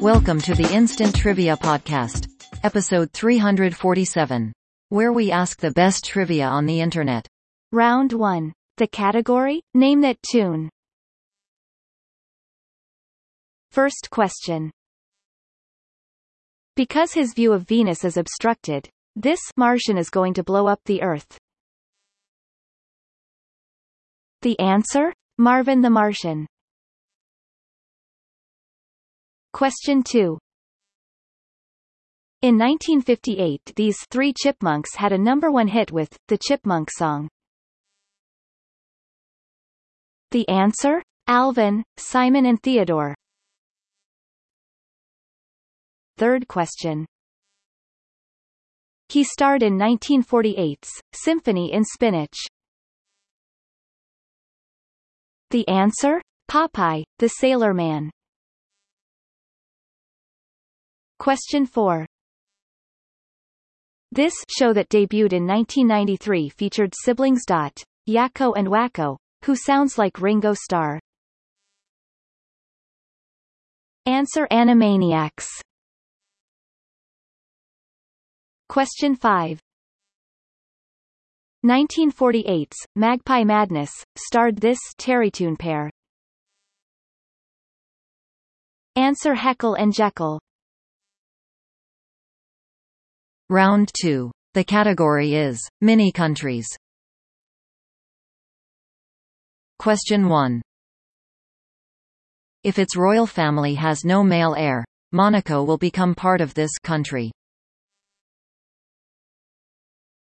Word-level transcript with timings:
Welcome 0.00 0.40
to 0.40 0.54
the 0.54 0.68
Instant 0.72 1.14
Trivia 1.14 1.56
Podcast, 1.56 2.28
episode 2.62 3.12
347, 3.12 4.52
where 4.88 5.12
we 5.12 5.30
ask 5.30 5.60
the 5.60 5.70
best 5.70 6.04
trivia 6.04 6.46
on 6.46 6.66
the 6.66 6.80
internet. 6.80 7.26
Round 7.72 8.12
1. 8.12 8.52
The 8.76 8.86
category? 8.86 9.62
Name 9.72 10.00
that 10.00 10.16
tune. 10.30 10.68
First 13.70 14.08
question. 14.10 14.72
Because 16.76 17.12
his 17.12 17.32
view 17.32 17.52
of 17.52 17.68
Venus 17.68 18.04
is 18.04 18.16
obstructed, 18.16 18.88
this 19.14 19.40
Martian 19.56 19.96
is 19.96 20.10
going 20.10 20.34
to 20.34 20.42
blow 20.42 20.66
up 20.66 20.80
the 20.86 21.02
Earth. 21.02 21.38
The 24.42 24.58
answer? 24.58 25.14
Marvin 25.38 25.80
the 25.80 25.90
Martian. 25.90 26.46
Question 29.52 30.02
2. 30.02 30.38
In 32.42 32.58
1958 32.58 33.72
these 33.74 33.96
three 34.10 34.32
chipmunks 34.32 34.94
had 34.94 35.12
a 35.12 35.18
number 35.18 35.50
one 35.50 35.68
hit 35.68 35.90
with, 35.90 36.14
The 36.28 36.38
Chipmunk 36.38 36.90
Song. 36.90 37.28
The 40.30 40.48
answer? 40.48 41.02
Alvin, 41.26 41.82
Simon 41.96 42.44
and 42.46 42.62
Theodore. 42.62 43.14
Third 46.18 46.46
question. 46.48 47.06
He 49.08 49.24
starred 49.24 49.62
in 49.62 49.78
1948's 49.78 50.90
Symphony 51.12 51.72
in 51.72 51.84
Spinach. 51.84 52.36
The 55.50 55.66
answer? 55.68 56.20
Popeye, 56.50 57.04
the 57.18 57.28
Sailor 57.28 57.74
Man. 57.74 58.10
Question 61.18 61.66
4. 61.66 62.06
This 64.12 64.34
show 64.48 64.72
that 64.72 64.88
debuted 64.88 65.32
in 65.32 65.46
1993 65.46 66.48
featured 66.50 66.92
siblings 67.02 67.44
Dot, 67.44 67.82
Yakko 68.08 68.54
and 68.56 68.68
Wakko, 68.68 69.16
who 69.44 69.56
sounds 69.56 69.98
like 69.98 70.20
Ringo 70.20 70.54
Starr. 70.54 71.00
Answer 74.06 74.46
Animaniacs. 74.52 75.46
Question 78.68 79.16
5. 79.16 79.58
1948's 81.64 82.76
Magpie 82.94 83.42
Madness 83.42 83.90
starred 84.18 84.58
this 84.58 84.78
Terrytoon 84.98 85.58
pair. 85.58 85.90
Answer 88.96 89.34
Heckle 89.34 89.74
and 89.74 89.90
Jekyll. 89.94 90.38
Round 93.48 93.90
2. 93.98 94.30
The 94.52 94.64
category 94.64 95.34
is 95.34 95.58
mini 95.80 96.12
countries. 96.12 96.66
Question 99.78 100.28
1. 100.28 100.60
If 102.62 102.78
its 102.78 102.94
royal 102.94 103.26
family 103.26 103.74
has 103.74 104.04
no 104.04 104.22
male 104.22 104.54
heir, 104.54 104.84
Monaco 105.12 105.62
will 105.64 105.78
become 105.78 106.14
part 106.14 106.40
of 106.40 106.52
this 106.52 106.78
country. 106.82 107.30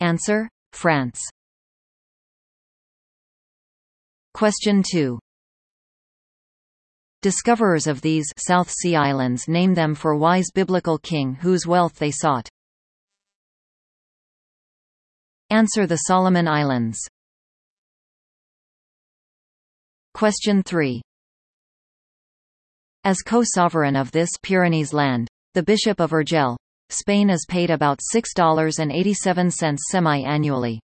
Answer: 0.00 0.48
France. 0.72 1.20
Question 4.34 4.82
2. 4.90 5.18
Discoverers 7.22 7.86
of 7.86 8.00
these 8.00 8.26
South 8.36 8.70
Sea 8.70 8.96
Islands 8.96 9.46
name 9.46 9.74
them 9.74 9.94
for 9.94 10.16
wise 10.16 10.50
biblical 10.52 10.98
king 10.98 11.36
whose 11.40 11.66
wealth 11.66 11.94
they 11.94 12.10
sought. 12.10 12.48
Answer 15.50 15.86
the 15.86 15.98
Solomon 16.08 16.48
Islands. 16.48 16.98
Question 20.14 20.62
3. 20.62 21.00
As 23.04 23.18
co-sovereign 23.18 23.96
of 23.96 24.10
this 24.12 24.30
Pyrenees 24.42 24.92
land, 24.92 25.28
the 25.54 25.62
Bishop 25.62 26.00
of 26.00 26.12
Urgell, 26.12 26.56
Spain 26.92 27.30
is 27.30 27.46
paid 27.48 27.70
about 27.70 28.00
$6.87 28.14 29.78
semi-annually. 29.78 30.78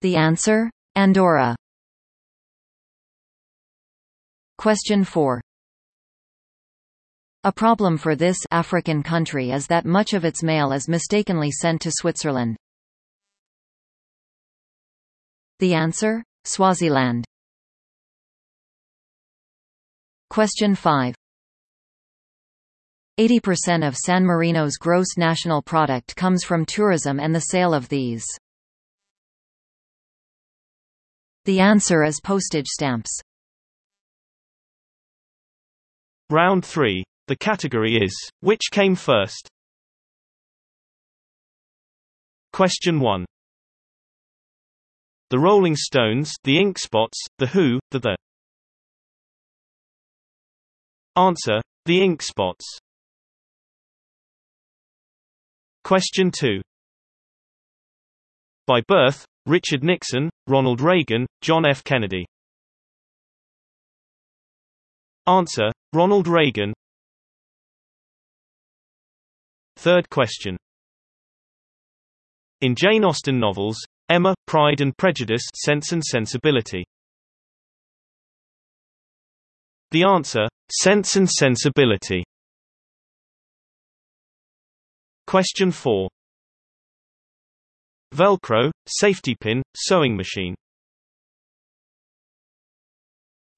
The 0.00 0.14
answer? 0.14 0.70
Andorra. 0.94 1.56
Question 4.58 5.02
4. 5.02 5.40
A 7.42 7.52
problem 7.52 7.98
for 7.98 8.14
this 8.14 8.38
African 8.52 9.02
country 9.02 9.50
is 9.50 9.66
that 9.66 9.84
much 9.84 10.14
of 10.14 10.24
its 10.24 10.44
mail 10.44 10.70
is 10.70 10.88
mistakenly 10.88 11.50
sent 11.50 11.80
to 11.80 11.90
Switzerland. 11.90 12.56
The 15.58 15.74
answer? 15.74 16.22
Swaziland. 16.44 17.24
Question 20.28 20.76
5. 20.76 21.14
80% 23.20 23.86
of 23.86 23.98
San 23.98 24.24
Marino's 24.24 24.78
gross 24.78 25.18
national 25.18 25.60
product 25.60 26.16
comes 26.16 26.42
from 26.42 26.64
tourism 26.64 27.20
and 27.20 27.34
the 27.34 27.40
sale 27.52 27.74
of 27.74 27.86
these. 27.90 28.24
The 31.44 31.60
answer 31.60 32.02
is 32.02 32.18
postage 32.18 32.68
stamps. 32.68 33.10
Round 36.30 36.64
3. 36.64 37.04
The 37.26 37.36
category 37.36 37.96
is, 37.96 38.16
which 38.40 38.70
came 38.70 38.94
first? 38.94 39.50
Question 42.54 43.00
1. 43.00 43.26
The 45.28 45.38
Rolling 45.38 45.76
Stones, 45.76 46.32
The 46.44 46.58
Ink 46.58 46.78
Spots, 46.78 47.18
The 47.36 47.48
Who, 47.48 47.80
The 47.90 47.98
The. 47.98 48.16
Answer: 51.16 51.60
The 51.84 52.02
Ink 52.02 52.22
Spots. 52.22 52.64
Question 55.90 56.30
2. 56.30 56.62
By 58.68 58.80
birth, 58.86 59.24
Richard 59.46 59.82
Nixon, 59.82 60.30
Ronald 60.46 60.80
Reagan, 60.80 61.26
John 61.42 61.66
F. 61.66 61.82
Kennedy. 61.82 62.26
Answer: 65.26 65.72
Ronald 65.92 66.28
Reagan. 66.28 66.72
Third 69.78 70.08
question. 70.10 70.56
In 72.60 72.76
Jane 72.76 73.04
Austen 73.04 73.40
novels, 73.40 73.76
Emma, 74.08 74.36
Pride 74.46 74.80
and 74.80 74.96
Prejudice, 74.96 75.42
Sense 75.56 75.90
and 75.90 76.04
Sensibility. 76.04 76.84
The 79.90 80.04
answer: 80.04 80.46
Sense 80.70 81.16
and 81.16 81.28
Sensibility. 81.28 82.22
Question 85.30 85.70
4. 85.70 86.08
Velcro, 88.12 88.72
safety 88.88 89.36
pin, 89.40 89.62
sewing 89.76 90.16
machine. 90.16 90.56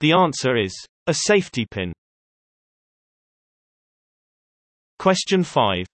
The 0.00 0.12
answer 0.12 0.59
is 0.59 0.75
a 1.06 1.15
safety 1.15 1.65
pin. 1.65 1.94
Question 4.99 5.43
5. 5.43 5.87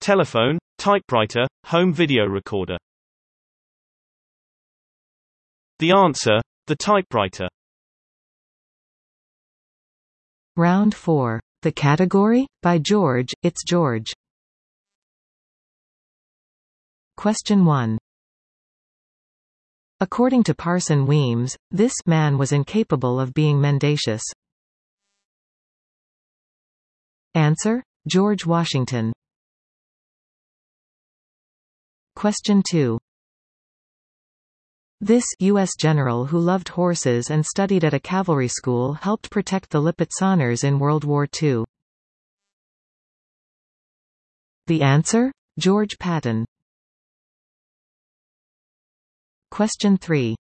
Telephone, 0.00 0.58
typewriter, 0.78 1.48
home 1.66 1.92
video 1.92 2.22
recorder. 2.26 2.76
The 5.80 5.90
answer, 5.90 6.40
the 6.68 6.76
typewriter. 6.76 7.48
Round 10.54 10.94
4. 10.94 11.40
The 11.62 11.70
category? 11.70 12.48
By 12.60 12.78
George, 12.78 13.32
it's 13.44 13.62
George. 13.62 14.12
Question 17.16 17.64
1. 17.64 17.98
According 20.00 20.42
to 20.44 20.56
Parson 20.56 21.06
Weems, 21.06 21.56
this 21.70 21.94
man 22.04 22.36
was 22.36 22.50
incapable 22.50 23.20
of 23.20 23.32
being 23.32 23.60
mendacious. 23.60 24.24
Answer? 27.34 27.84
George 28.08 28.44
Washington. 28.44 29.12
Question 32.16 32.60
2. 32.68 32.98
This 35.04 35.24
U.S. 35.40 35.70
general 35.76 36.26
who 36.26 36.38
loved 36.38 36.68
horses 36.68 37.28
and 37.28 37.44
studied 37.44 37.82
at 37.82 37.92
a 37.92 37.98
cavalry 37.98 38.46
school 38.46 38.92
helped 38.92 39.32
protect 39.32 39.70
the 39.70 39.82
Lipizzaner 39.82 40.62
in 40.62 40.78
World 40.78 41.02
War 41.02 41.26
II. 41.42 41.64
The 44.68 44.80
answer? 44.82 45.32
George 45.58 45.98
Patton. 45.98 46.44
Question 49.50 49.96
3. 49.96 50.36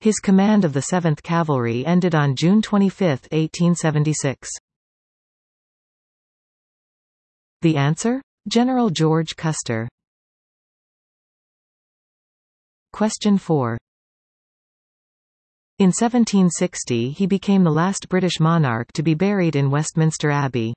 His 0.00 0.18
command 0.18 0.64
of 0.64 0.72
the 0.72 0.80
7th 0.80 1.22
Cavalry 1.22 1.86
ended 1.86 2.16
on 2.16 2.34
June 2.34 2.60
25, 2.60 3.28
1876. 3.30 4.48
The 7.62 7.76
answer? 7.76 8.20
General 8.48 8.90
George 8.90 9.36
Custer. 9.36 9.88
Question 12.96 13.36
4. 13.36 13.76
In 15.80 15.88
1760 15.88 17.10
he 17.10 17.26
became 17.26 17.62
the 17.62 17.70
last 17.70 18.08
British 18.08 18.40
monarch 18.40 18.90
to 18.92 19.02
be 19.02 19.12
buried 19.12 19.54
in 19.54 19.70
Westminster 19.70 20.30
Abbey. 20.30 20.72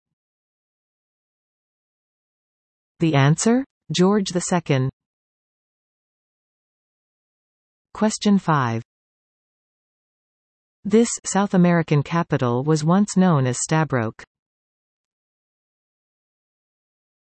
The 2.99 3.15
answer? 3.15 3.63
George 3.93 4.33
II. 4.35 4.89
Question 7.93 8.37
5. 8.37 8.83
This 10.83 11.09
South 11.23 11.53
American 11.53 12.03
capital 12.03 12.65
was 12.65 12.83
once 12.83 13.15
known 13.15 13.47
as 13.47 13.59
Stabroek. 13.65 14.25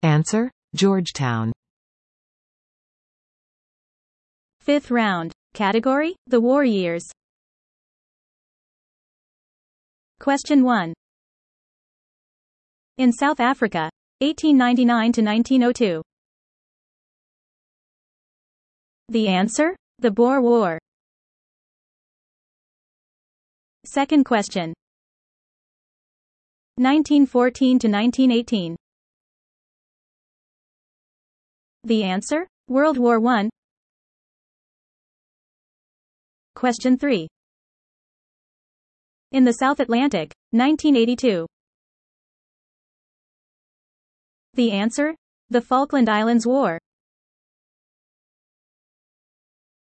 Answer: 0.03 0.51
Georgetown. 0.75 1.53
Fifth 4.67 4.91
round. 4.91 5.31
Category: 5.55 6.17
The 6.27 6.41
War 6.41 6.65
Years. 6.65 7.09
Question 10.19 10.65
1. 10.65 10.93
In 12.99 13.13
South 13.13 13.39
Africa, 13.39 13.89
1899 14.19 15.13
to 15.13 15.23
1902. 15.23 16.03
The 19.11 19.29
answer? 19.29 19.77
The 20.01 20.11
Boer 20.11 20.41
War. 20.41 20.81
Second 23.85 24.25
question. 24.25 24.75
1914 26.79 27.79
to 27.79 27.89
1918. 27.89 28.75
The 31.85 32.03
answer? 32.03 32.49
World 32.67 32.99
War 32.99 33.25
I. 33.25 33.49
Question 36.57 36.97
3. 36.97 37.29
In 39.33 39.45
the 39.45 39.53
South 39.53 39.79
Atlantic, 39.79 40.33
1982. 40.53 41.47
The 44.55 44.73
answer? 44.73 45.15
The 45.51 45.61
Falkland 45.61 46.09
Islands 46.09 46.47
War. 46.47 46.79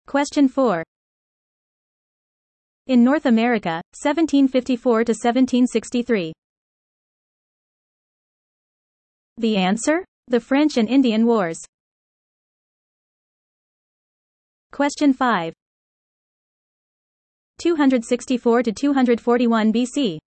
Question 0.08 0.48
4. 0.48 0.82
In 2.88 3.04
North 3.04 3.26
America, 3.26 3.80
1754 4.02 5.04
to 5.04 5.12
1763. 5.12 6.32
The 9.36 9.56
answer? 9.56 10.04
The 10.26 10.40
French 10.40 10.76
and 10.76 10.88
Indian 10.88 11.24
Wars. 11.24 11.64
Question 14.72 15.12
5. 15.12 15.54
264 17.58 18.62
to 18.64 18.72
241 18.72 19.72
BC. 19.72 20.18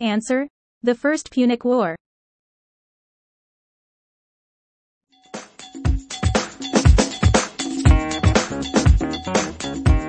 Answer. 0.00 0.48
The 0.82 0.94
First 0.94 1.30
Punic 1.30 1.64
War. 1.64 1.96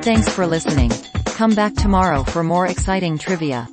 Thanks 0.04 0.30
for 0.30 0.48
listening. 0.48 0.92
Come 1.26 1.54
back 1.54 1.74
tomorrow 1.76 2.24
for 2.24 2.44
more 2.44 2.68
exciting 2.68 3.18
trivia. 3.18 3.68